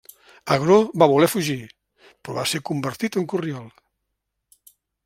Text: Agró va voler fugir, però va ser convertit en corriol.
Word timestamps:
Agró 0.55 0.77
va 1.03 1.09
voler 1.11 1.29
fugir, 1.33 1.59
però 2.09 2.37
va 2.41 2.47
ser 2.55 2.63
convertit 2.71 3.21
en 3.23 3.31
corriol. 3.35 3.71